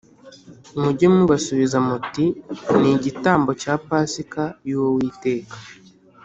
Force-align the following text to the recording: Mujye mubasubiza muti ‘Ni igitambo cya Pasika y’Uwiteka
Mujye 0.81 1.07
mubasubiza 1.15 1.77
muti 1.87 2.25
‘Ni 2.79 2.89
igitambo 2.97 3.49
cya 3.61 3.73
Pasika 3.87 4.43
y’Uwiteka 4.69 5.55